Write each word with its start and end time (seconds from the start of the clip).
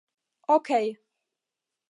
Okej... 0.55 0.85